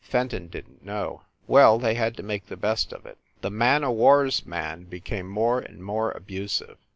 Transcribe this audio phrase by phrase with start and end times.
[0.03, 1.21] Fenton didn t know.
[1.45, 3.19] Well, they had to make the best of it.
[3.41, 6.79] The man o war s man became more and more abusive.